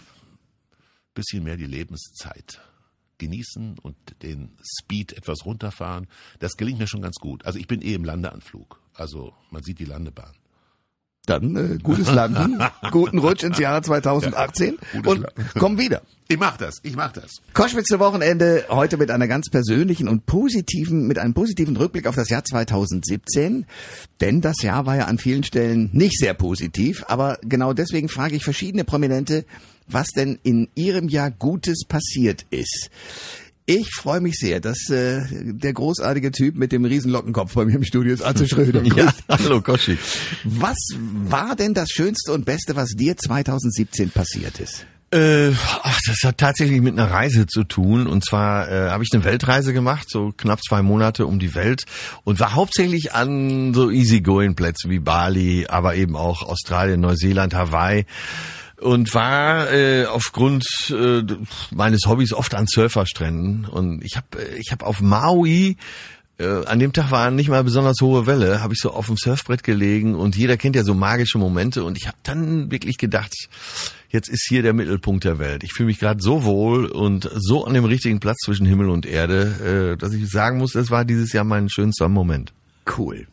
[1.14, 2.62] bisschen mehr die Lebenszeit
[3.18, 6.08] genießen und den Speed etwas runterfahren.
[6.40, 7.46] Das gelingt mir schon ganz gut.
[7.46, 8.80] Also ich bin eh im Landeanflug.
[8.98, 10.34] Also man sieht die Landebahn.
[11.28, 12.58] Dann äh, gutes Landen,
[12.92, 15.26] guten Rutsch ins Jahr 2018 ja, und
[15.60, 16.02] komm wieder.
[16.30, 17.42] Ich mach das, ich mach das.
[17.54, 22.30] Koschwitzer Wochenende heute mit einer ganz persönlichen und positiven, mit einem positiven Rückblick auf das
[22.30, 23.66] Jahr 2017.
[24.22, 27.04] Denn das Jahr war ja an vielen Stellen nicht sehr positiv.
[27.08, 29.46] Aber genau deswegen frage ich verschiedene Prominente,
[29.88, 32.90] was denn in ihrem Jahr Gutes passiert ist.
[33.70, 37.76] Ich freue mich sehr, dass äh, der großartige Typ mit dem riesen Lockenkopf bei mir
[37.76, 38.82] im Studio ist, Arze Schröder.
[38.96, 39.98] ja, hallo Koschi.
[40.46, 44.86] Was war denn das Schönste und Beste, was dir 2017 passiert ist?
[45.12, 45.52] Äh,
[45.84, 48.08] ach, das hat tatsächlich mit einer Reise zu tun.
[48.08, 51.84] Und zwar äh, habe ich eine Weltreise gemacht, so knapp zwei Monate um die Welt
[52.24, 58.06] und war hauptsächlich an so Easy-Going-Plätzen wie Bali, aber eben auch Australien, Neuseeland, Hawaii
[58.80, 61.24] und war äh, aufgrund äh,
[61.72, 65.78] meines Hobbys oft an Surferstränden und ich habe äh, ich habe auf Maui
[66.40, 69.18] äh, an dem Tag war nicht mal besonders hohe Welle, habe ich so auf dem
[69.18, 73.34] Surfbrett gelegen und jeder kennt ja so magische Momente und ich habe dann wirklich gedacht,
[74.10, 75.64] jetzt ist hier der Mittelpunkt der Welt.
[75.64, 79.06] Ich fühle mich gerade so wohl und so an dem richtigen Platz zwischen Himmel und
[79.06, 82.54] Erde, äh, dass ich sagen muss, das war dieses Jahr mein schönster Moment.
[82.98, 83.28] Cool.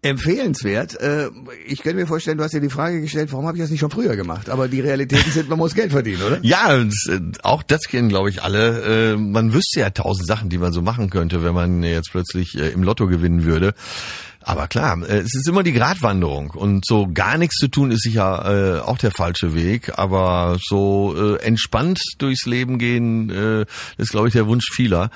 [0.00, 1.00] Empfehlenswert.
[1.00, 1.28] Äh,
[1.66, 3.80] ich könnte mir vorstellen, du hast dir die Frage gestellt, warum habe ich das nicht
[3.80, 4.48] schon früher gemacht?
[4.48, 6.38] Aber die Realitäten sind, man muss Geld verdienen, oder?
[6.42, 6.86] Ja, äh,
[7.42, 9.14] auch das kennen, glaube ich, alle.
[9.14, 12.54] Äh, man wüsste ja tausend Sachen, die man so machen könnte, wenn man jetzt plötzlich
[12.54, 13.74] im Lotto gewinnen würde.
[14.48, 18.78] Aber klar, es ist immer die Gratwanderung und so gar nichts zu tun ist sicher
[18.78, 23.66] äh, auch der falsche Weg, aber so äh, entspannt durchs Leben gehen äh,
[23.98, 25.10] ist glaube ich der Wunsch vieler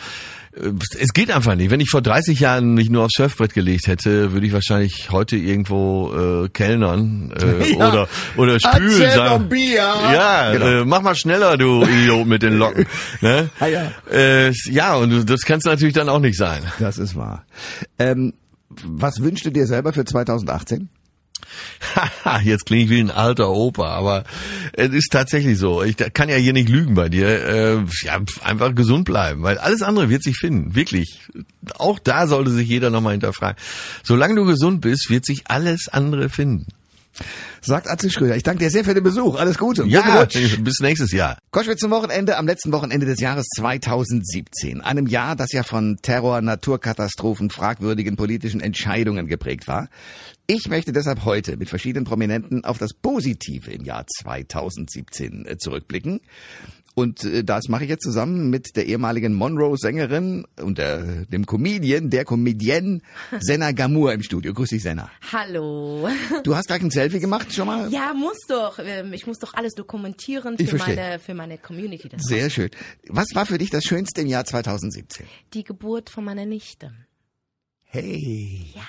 [0.55, 1.71] es geht einfach nicht.
[1.71, 5.37] Wenn ich vor 30 Jahren mich nur aufs Surfbrett gelegt hätte, würde ich wahrscheinlich heute
[5.37, 7.89] irgendwo äh, kellnern äh, ja.
[7.89, 9.49] oder oder spülen sagen.
[9.51, 10.67] Ja, genau.
[10.67, 12.85] äh, mach mal schneller, du Idiot mit den Locken.
[13.23, 13.49] ne?
[13.61, 13.93] ah, ja.
[14.13, 16.61] Äh, ja, und das kannst du natürlich dann auch nicht sein.
[16.79, 17.47] Das ist wahr.
[17.99, 18.35] Ähm,
[18.85, 20.89] was wünschst du dir selber für 2018?
[22.45, 24.25] Jetzt klinge ich wie ein alter Opa, aber
[24.73, 25.83] es ist tatsächlich so.
[25.83, 27.27] Ich kann ja hier nicht lügen bei dir.
[27.27, 30.75] Äh, ja, einfach gesund bleiben, weil alles andere wird sich finden.
[30.75, 31.21] Wirklich.
[31.79, 33.57] Auch da sollte sich jeder nochmal hinterfragen.
[34.03, 36.67] Solange du gesund bist, wird sich alles andere finden.
[37.61, 38.37] Sagt Atze Schröder.
[38.37, 39.39] Ich danke dir sehr für den Besuch.
[39.39, 39.85] Alles Gute.
[39.85, 40.27] Ja,
[40.61, 41.39] bis nächstes Jahr.
[41.51, 44.81] Koschwitz zum Wochenende, am letzten Wochenende des Jahres 2017.
[44.81, 49.89] Einem Jahr, das ja von Terror, Naturkatastrophen, fragwürdigen politischen Entscheidungen geprägt war.
[50.55, 56.21] Ich möchte deshalb heute mit verschiedenen Prominenten auf das Positive im Jahr 2017 äh, zurückblicken.
[56.95, 62.11] Und äh, das mache ich jetzt zusammen mit der ehemaligen Monroe-Sängerin und der, dem Comedian,
[62.11, 63.01] der Comedienne
[63.41, 64.53] Senna Gamur im Studio.
[64.53, 65.11] Grüß dich, Senna.
[65.33, 66.11] Hallo.
[66.45, 67.91] Du hast gleich ein Selfie gemacht schon mal?
[67.91, 68.79] Ja, muss doch.
[68.79, 72.11] Ähm, ich muss doch alles dokumentieren für, meine, für meine Community.
[72.19, 72.69] Sehr schön.
[73.09, 75.25] Was war für dich das Schönste im Jahr 2017?
[75.55, 76.93] Die Geburt von meiner Nichte.
[77.85, 78.67] Hey.
[78.75, 78.83] Ja,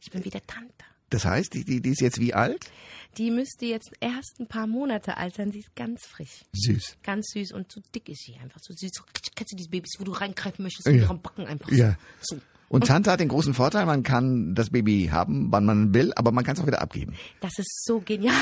[0.00, 0.89] ich bin wieder Tante.
[1.10, 2.70] Das heißt, die, die, die ist jetzt wie alt?
[3.18, 5.50] Die müsste jetzt erst ein paar Monate alt sein.
[5.50, 6.44] Sie ist ganz frisch.
[6.52, 6.98] Süß.
[7.02, 8.60] Ganz süß und zu dick ist sie einfach.
[8.62, 8.90] So süß.
[9.34, 11.02] Kennst du diese Babys, wo du reingreifen möchtest und ja.
[11.02, 11.96] ihren Backen einfach ja.
[12.20, 12.38] so.
[12.68, 16.30] Und Tante hat den großen Vorteil, man kann das Baby haben, wann man will, aber
[16.30, 17.16] man kann es auch wieder abgeben.
[17.40, 18.32] Das ist so genial.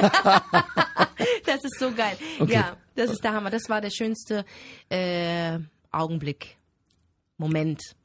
[1.44, 2.16] das ist so geil.
[2.38, 2.52] Okay.
[2.52, 3.50] Ja, das ist der Hammer.
[3.50, 4.44] Das war der schönste
[4.90, 5.58] äh,
[5.90, 6.56] Augenblick,
[7.36, 7.96] Moment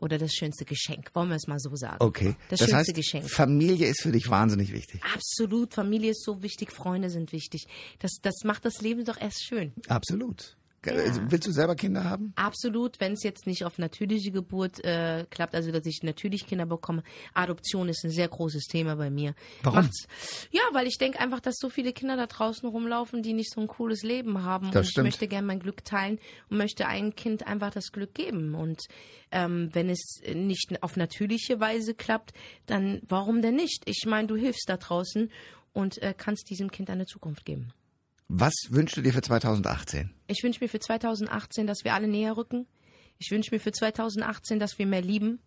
[0.00, 1.98] oder das schönste Geschenk, wollen wir es mal so sagen.
[2.00, 2.36] Okay.
[2.48, 3.30] Das, das schönste heißt, Geschenk.
[3.30, 5.00] Familie ist für dich wahnsinnig wichtig.
[5.14, 7.66] Absolut, Familie ist so wichtig, Freunde sind wichtig.
[8.00, 9.72] Das, das macht das Leben doch erst schön.
[9.88, 10.56] Absolut.
[10.86, 11.30] Ja.
[11.30, 12.32] Willst du selber Kinder haben?
[12.36, 16.66] Absolut, wenn es jetzt nicht auf natürliche Geburt äh, klappt, also dass ich natürlich Kinder
[16.66, 17.02] bekomme.
[17.34, 19.34] Adoption ist ein sehr großes Thema bei mir.
[19.62, 19.80] Warum?
[19.80, 20.06] Macht's,
[20.50, 23.60] ja, weil ich denke einfach, dass so viele Kinder da draußen rumlaufen, die nicht so
[23.60, 24.70] ein cooles Leben haben.
[24.70, 25.06] Das und stimmt.
[25.06, 26.18] ich möchte gerne mein Glück teilen
[26.50, 28.54] und möchte einem Kind einfach das Glück geben.
[28.54, 28.82] Und
[29.30, 32.32] ähm, wenn es nicht auf natürliche Weise klappt,
[32.66, 33.82] dann warum denn nicht?
[33.86, 35.30] Ich meine, du hilfst da draußen
[35.72, 37.72] und äh, kannst diesem Kind eine Zukunft geben.
[38.28, 40.10] Was wünschst du dir für 2018?
[40.26, 42.66] Ich wünsche mir für 2018, dass wir alle näher rücken.
[43.18, 45.40] Ich wünsche mir für 2018, dass wir mehr lieben.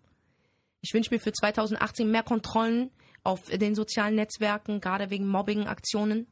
[0.81, 2.91] Ich wünsche mir für 2018 mehr Kontrollen
[3.23, 6.27] auf den sozialen Netzwerken, gerade wegen Mobbing-Aktionen.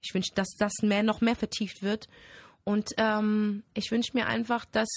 [0.00, 2.08] Ich wünsche, dass das mehr, noch mehr vertieft wird.
[2.64, 4.88] Und ähm, ich wünsche mir einfach, dass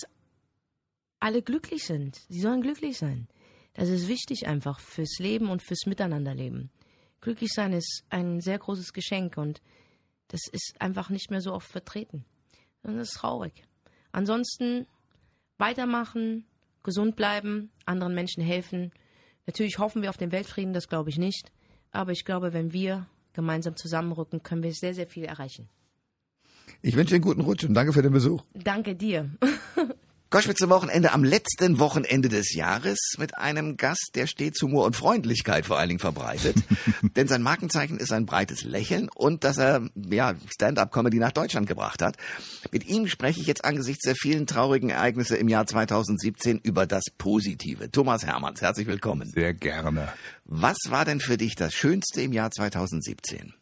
[1.19, 2.21] alle glücklich sind.
[2.29, 3.27] Sie sollen glücklich sein.
[3.73, 6.69] Das ist wichtig einfach fürs Leben und fürs Miteinanderleben.
[7.21, 9.61] Glücklich sein ist ein sehr großes Geschenk und
[10.27, 12.25] das ist einfach nicht mehr so oft vertreten.
[12.83, 13.63] Und das ist traurig.
[14.11, 14.87] Ansonsten
[15.57, 16.45] weitermachen,
[16.83, 18.91] gesund bleiben, anderen Menschen helfen.
[19.45, 21.51] Natürlich hoffen wir auf den Weltfrieden, das glaube ich nicht.
[21.91, 25.69] Aber ich glaube, wenn wir gemeinsam zusammenrücken, können wir sehr, sehr viel erreichen.
[26.81, 28.43] Ich wünsche dir einen guten Rutsch und danke für den Besuch.
[28.53, 29.29] Danke dir.
[30.35, 34.93] Koschwitz zum Wochenende am letzten Wochenende des Jahres mit einem Gast, der stets Humor und
[34.93, 36.57] Freundlichkeit vor allen Dingen verbreitet.
[37.15, 42.01] Denn sein Markenzeichen ist ein breites Lächeln und dass er ja Stand-up-Comedy nach Deutschland gebracht
[42.01, 42.17] hat.
[42.73, 47.03] Mit ihm spreche ich jetzt angesichts der vielen traurigen Ereignisse im Jahr 2017 über das
[47.17, 47.89] Positive.
[47.89, 49.31] Thomas Hermanns, herzlich willkommen.
[49.33, 50.11] Sehr gerne.
[50.43, 53.53] Was war denn für dich das Schönste im Jahr 2017?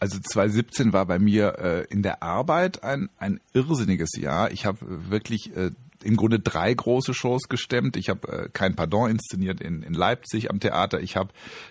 [0.00, 4.50] Also 2017 war bei mir äh, in der Arbeit ein, ein irrsinniges Jahr.
[4.50, 5.70] Ich habe wirklich äh,
[6.04, 7.96] im Grunde drei große Shows gestemmt.
[7.96, 11.00] Ich habe äh, kein Pardon inszeniert in, in Leipzig am Theater.
[11.00, 11.30] Ich habe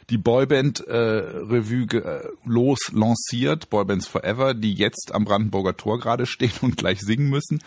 [0.09, 6.25] die Boyband äh, Revue äh, los lanciert, Boybands Forever, die jetzt am Brandenburger Tor gerade
[6.25, 7.59] stehen und gleich singen müssen.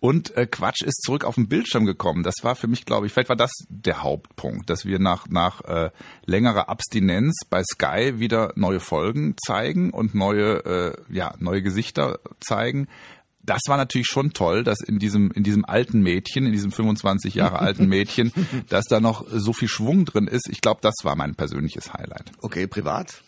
[0.00, 2.22] Und äh, Quatsch ist zurück auf den Bildschirm gekommen.
[2.22, 5.60] Das war für mich, glaube ich, vielleicht war das der Hauptpunkt, dass wir nach nach
[5.62, 5.90] äh,
[6.24, 12.88] längerer Abstinenz bei Sky wieder neue Folgen zeigen und neue äh, ja neue Gesichter zeigen
[13.44, 17.34] das war natürlich schon toll, dass in diesem, in diesem alten Mädchen, in diesem 25
[17.34, 18.32] Jahre alten Mädchen,
[18.68, 20.48] dass da noch so viel Schwung drin ist.
[20.48, 22.32] Ich glaube, das war mein persönliches Highlight.
[22.40, 23.22] Okay, privat?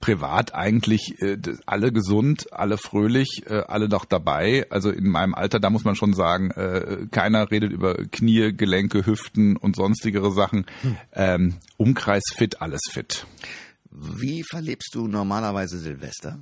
[0.00, 4.66] Privat eigentlich äh, alle gesund, alle fröhlich, äh, alle noch dabei.
[4.68, 9.06] Also in meinem Alter, da muss man schon sagen, äh, keiner redet über Knie, Gelenke,
[9.06, 10.66] Hüften und sonstigere Sachen.
[10.82, 10.96] Hm.
[11.12, 13.26] Ähm, Umkreis fit, alles fit.
[13.90, 16.40] Wie verlebst du normalerweise Silvester?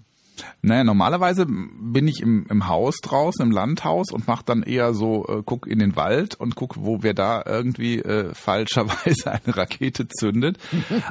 [0.62, 5.26] Naja, normalerweise bin ich im, im Haus draußen, im Landhaus und mache dann eher so,
[5.26, 10.08] äh, guck in den Wald und guck, wo wer da irgendwie äh, falscherweise eine Rakete
[10.08, 10.58] zündet.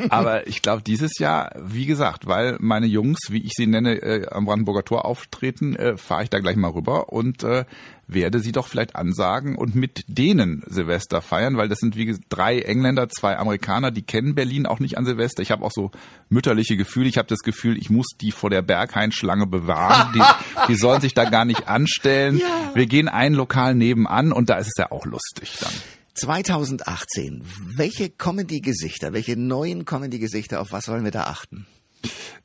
[0.10, 4.28] Aber ich glaube, dieses Jahr, wie gesagt, weil meine Jungs, wie ich sie nenne, äh,
[4.30, 7.65] am Brandenburger Tor auftreten, äh, fahre ich da gleich mal rüber und äh,
[8.12, 12.26] werde sie doch vielleicht ansagen und mit denen Silvester feiern, weil das sind wie gesagt,
[12.30, 15.41] drei Engländer, zwei Amerikaner, die kennen Berlin auch nicht an Silvester.
[15.41, 15.91] Ich habe auch so
[16.30, 17.08] mütterliche Gefühle.
[17.08, 20.13] Ich habe das Gefühl, ich muss die vor der Berghain-Schlange bewahren.
[20.13, 20.22] Die,
[20.67, 22.38] die sollen sich da gar nicht anstellen.
[22.38, 22.72] Ja.
[22.74, 25.74] Wir gehen ein Lokal nebenan und da ist es ja auch lustig dann.
[26.15, 27.43] 2018,
[27.78, 31.65] welche Comedy-Gesichter, welche neuen Comedy-Gesichter, auf was sollen wir da achten?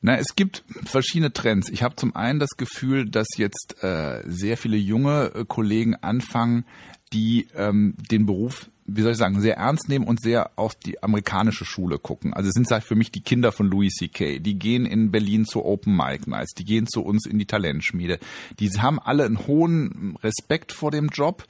[0.03, 1.69] Na, es gibt verschiedene Trends.
[1.71, 6.65] Ich habe zum einen das Gefühl, dass jetzt äh, sehr viele junge äh, Kollegen anfangen,
[7.13, 11.03] die ähm, den Beruf wie soll ich sagen, sehr ernst nehmen und sehr auf die
[11.03, 12.35] amerikanische Schule gucken.
[12.35, 14.41] Also es sind halt für mich die Kinder von Louis C.K.
[14.41, 18.19] Die gehen in Berlin zu Open Mic Nights, die gehen zu uns in die Talentschmiede.
[18.59, 21.45] Die haben alle einen hohen Respekt vor dem Job.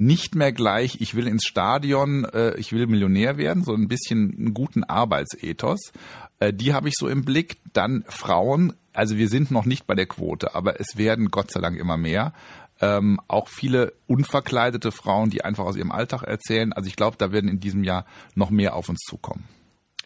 [0.00, 4.32] Nicht mehr gleich, ich will ins Stadion, äh, ich will Millionär werden, so ein bisschen
[4.32, 5.92] einen guten Arbeitsethos.
[6.38, 7.56] Äh, die habe ich so im Blick.
[7.72, 11.60] Dann Frauen, also wir sind noch nicht bei der Quote, aber es werden Gott sei
[11.60, 12.32] Dank immer mehr.
[12.80, 16.72] Ähm, auch viele unverkleidete Frauen, die einfach aus ihrem Alltag erzählen.
[16.72, 18.06] Also ich glaube, da werden in diesem Jahr
[18.36, 19.48] noch mehr auf uns zukommen.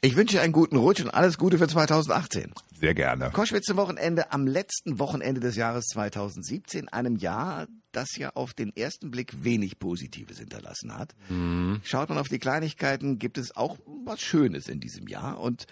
[0.04, 2.52] Ich wünsche einen guten Rutsch und alles Gute für 2018.
[2.74, 3.30] Sehr gerne.
[3.30, 9.12] Koschwitz Wochenende am letzten Wochenende des Jahres 2017, einem Jahr, das ja auf den ersten
[9.12, 11.14] Blick wenig Positives hinterlassen hat.
[11.28, 11.82] Mhm.
[11.84, 15.66] Schaut man auf die Kleinigkeiten, gibt es auch was Schönes in diesem Jahr und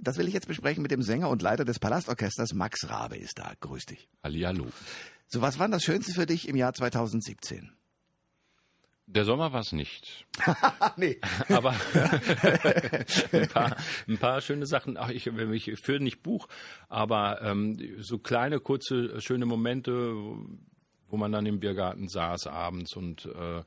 [0.00, 3.38] das will ich jetzt besprechen mit dem Sänger und Leiter des Palastorchesters, Max Rabe ist
[3.38, 3.52] da.
[3.60, 4.08] Grüß dich.
[4.24, 4.66] Hallihallo.
[5.28, 7.70] So, was war das Schönste für dich im Jahr 2017?
[9.10, 10.26] Der Sommer war es nicht.
[10.96, 11.18] nee.
[11.48, 11.70] Aber
[13.32, 14.98] ein, paar, ein paar schöne Sachen.
[14.98, 16.46] Ach, ich, ich führe nicht Buch,
[16.88, 20.14] aber ähm, so kleine, kurze, schöne Momente,
[21.08, 23.62] wo man dann im Biergarten saß abends und äh,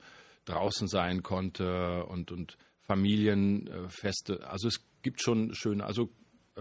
[0.46, 4.48] draußen sein konnte und, und Familienfeste.
[4.48, 6.12] Also es gibt schon schöne, also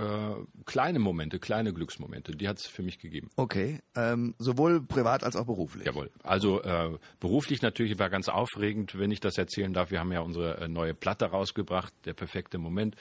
[0.01, 3.31] äh, kleine Momente, kleine Glücksmomente, die hat es für mich gegeben.
[3.37, 5.87] Okay, ähm, sowohl privat als auch beruflich.
[5.87, 6.11] Jawohl.
[6.23, 9.91] Also äh, beruflich natürlich war ganz aufregend, wenn ich das erzählen darf.
[9.91, 12.97] Wir haben ja unsere äh, neue Platte rausgebracht, der perfekte Moment.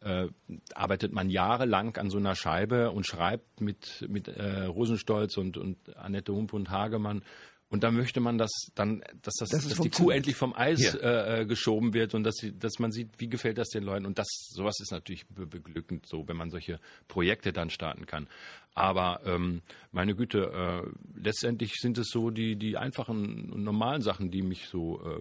[0.00, 0.28] Äh,
[0.74, 5.94] arbeitet man jahrelang an so einer Scheibe und schreibt mit, mit äh, Rosenstolz und, und
[5.96, 7.22] Annette Hump und Hagemann
[7.70, 10.94] und da möchte man, dass dann, dass das, das dass die Kuh endlich vom Eis.
[10.94, 14.06] Äh, äh, geschoben wird und dass, sie, dass man sieht, wie gefällt das den Leuten.
[14.06, 18.26] Und das, sowas ist natürlich be beglückend, so wenn man solche Projekte dann starten kann.
[18.74, 20.50] Aber ähm, meine Güte,
[20.84, 25.20] äh, letztendlich sind es so die, die einfachen und normalen Sachen, die mich so äh,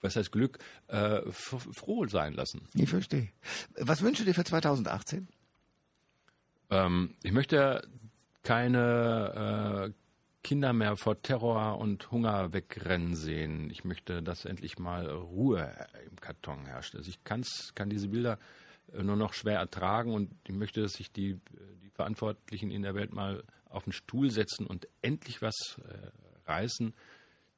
[0.00, 2.62] was heißt Glück, äh, froh sein lassen.
[2.74, 3.28] Ich verstehe.
[3.76, 5.28] Was wünschst du dir für 2018?
[6.70, 7.86] Ähm, ich möchte
[8.42, 10.01] keine, äh,
[10.42, 13.70] Kinder mehr vor Terror und Hunger wegrennen sehen.
[13.70, 15.72] Ich möchte, dass endlich mal Ruhe
[16.10, 16.94] im Karton herrscht.
[16.96, 18.38] Also ich kann's, kann diese Bilder
[18.92, 21.38] äh, nur noch schwer ertragen und ich möchte, dass sich die,
[21.82, 26.92] die Verantwortlichen in der Welt mal auf den Stuhl setzen und endlich was äh, reißen,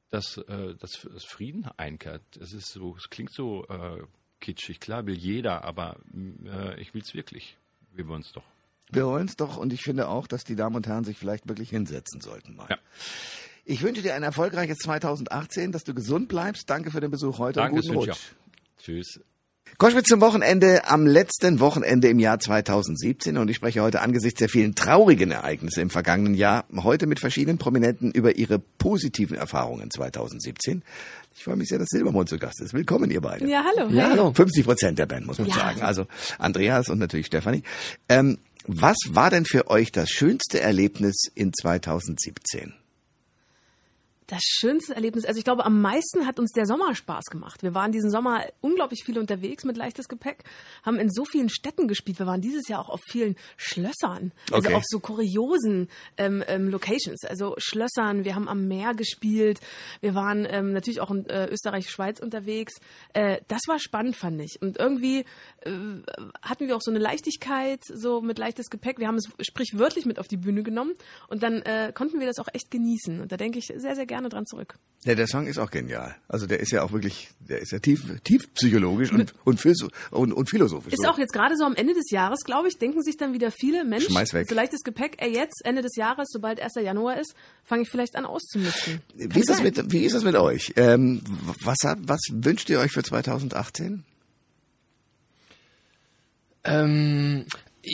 [0.09, 2.23] dass, äh, dass, dass Frieden einkehrt.
[2.37, 4.03] Es ist so, es klingt so äh,
[4.39, 5.97] kitschig, klar will jeder, aber
[6.45, 7.57] äh, ich will's wirklich.
[7.91, 8.54] Wir wollen es doch.
[8.91, 11.47] Wir wollen es doch und ich finde auch, dass die Damen und Herren sich vielleicht
[11.47, 12.67] wirklich hinsetzen sollten mal.
[12.69, 12.77] Ja.
[13.65, 16.69] Ich wünsche dir ein erfolgreiches 2018, dass du gesund bleibst.
[16.69, 18.19] Danke für den Besuch heute Danke, und guten Rutsch.
[18.77, 19.19] Tschüss.
[19.77, 24.47] Koschwitz zum Wochenende am letzten Wochenende im Jahr 2017 und ich spreche heute angesichts der
[24.47, 30.81] vielen traurigen Ereignisse im vergangenen Jahr heute mit verschiedenen Prominenten über ihre positiven Erfahrungen 2017.
[31.35, 32.73] Ich freue mich sehr, dass Silbermond zu Gast ist.
[32.73, 33.49] Willkommen, ihr beide.
[33.49, 33.89] Ja, hallo.
[33.89, 34.31] Ja, hallo.
[34.33, 35.55] 50 Prozent der Band, muss man ja.
[35.55, 35.81] sagen.
[35.81, 36.05] Also
[36.37, 37.63] Andreas und natürlich Stefanie.
[38.07, 42.73] Ähm, Was war denn für euch das schönste Erlebnis in 2017?
[44.27, 47.61] Das schönste Erlebnis, also ich glaube, am meisten hat uns der Sommer Spaß gemacht.
[47.61, 50.43] Wir waren diesen Sommer unglaublich viel unterwegs mit leichtes Gepäck,
[50.83, 52.17] haben in so vielen Städten gespielt.
[52.17, 54.75] Wir waren dieses Jahr auch auf vielen Schlössern, also okay.
[54.75, 58.25] auf so kuriosen ähm, ähm, Locations, also Schlössern.
[58.25, 59.59] Wir haben am Meer gespielt.
[60.01, 62.73] Wir waren ähm, natürlich auch in äh, Österreich, Schweiz unterwegs.
[63.13, 64.59] Äh, das war spannend, fand ich.
[64.59, 65.19] Und irgendwie
[65.61, 65.71] äh,
[66.41, 68.97] hatten wir auch so eine Leichtigkeit, so mit leichtes Gepäck.
[68.97, 70.93] Wir haben es sprichwörtlich mit auf die Bühne genommen
[71.27, 73.21] und dann äh, konnten wir das auch echt genießen.
[73.21, 74.77] Und da denke ich sehr, sehr gerne gerne dran zurück.
[75.03, 76.15] Ja, der Song ist auch genial.
[76.27, 79.63] Also der ist ja auch wirklich, der ist ja tief, tief psychologisch und, und,
[80.11, 80.93] und, und philosophisch.
[80.93, 83.51] Ist auch jetzt gerade so am Ende des Jahres, glaube ich, denken sich dann wieder
[83.51, 84.47] viele Menschen, Schmeiß weg.
[84.49, 86.73] so leichtes Gepäck, ey, jetzt, Ende des Jahres, sobald 1.
[86.81, 89.01] Januar ist, fange ich vielleicht an auszumisten.
[89.15, 90.73] Wie ist, das mit, wie ist das mit euch?
[90.77, 91.21] Ähm,
[91.61, 94.03] was, was wünscht ihr euch für 2018?
[96.63, 97.45] Ähm,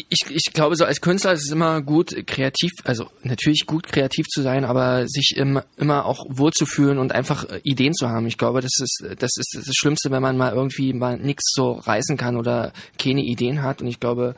[0.09, 4.27] ich, ich glaube, so als Künstler ist es immer gut, kreativ, also natürlich gut kreativ
[4.27, 8.27] zu sein, aber sich im, immer auch wohlzufühlen und einfach äh, Ideen zu haben.
[8.27, 11.73] Ich glaube, das ist, das ist das Schlimmste, wenn man mal irgendwie mal nichts so
[11.73, 13.81] reißen kann oder keine Ideen hat.
[13.81, 14.35] Und ich glaube,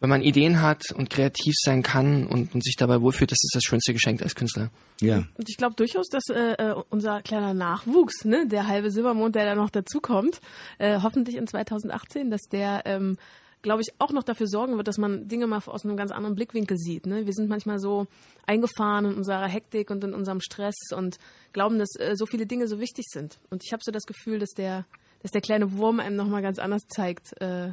[0.00, 3.54] wenn man Ideen hat und kreativ sein kann und, und sich dabei wohlfühlt, das ist
[3.54, 4.70] das schönste Geschenk als Künstler.
[5.00, 5.24] Ja.
[5.36, 9.46] Und ich glaube durchaus, dass äh, äh, unser kleiner Nachwuchs, ne, der halbe Silbermond, der
[9.46, 10.40] da noch dazukommt,
[10.78, 13.16] äh, hoffentlich in 2018, dass der ähm,
[13.66, 16.36] glaube ich, auch noch dafür sorgen wird, dass man Dinge mal aus einem ganz anderen
[16.36, 17.04] Blickwinkel sieht.
[17.04, 17.26] Ne?
[17.26, 18.06] Wir sind manchmal so
[18.46, 21.16] eingefahren in unserer Hektik und in unserem Stress und
[21.52, 23.40] glauben, dass äh, so viele Dinge so wichtig sind.
[23.50, 24.86] Und ich habe so das Gefühl, dass der,
[25.20, 27.72] dass der kleine Wurm einem nochmal ganz anders zeigt, äh,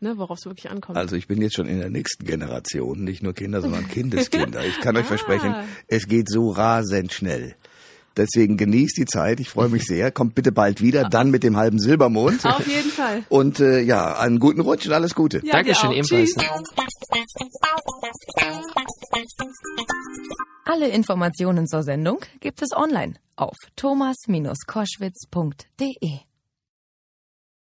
[0.00, 0.96] ne, worauf es wirklich ankommt.
[0.96, 4.64] Also ich bin jetzt schon in der nächsten Generation, nicht nur Kinder, sondern Kindeskinder.
[4.64, 5.08] Ich kann euch ah.
[5.08, 5.54] versprechen,
[5.88, 7.54] es geht so rasend schnell.
[8.16, 9.40] Deswegen genießt die Zeit.
[9.40, 10.10] Ich freue mich sehr.
[10.10, 12.44] Kommt bitte bald wieder, dann mit dem halben Silbermond.
[12.44, 13.24] Auf jeden Fall.
[13.30, 15.40] Und äh, ja, einen guten Rutsch und alles Gute.
[15.44, 16.34] Ja, Dankeschön ebenfalls.
[20.64, 26.33] Alle Informationen zur Sendung gibt es online auf thomas-koschwitz.de.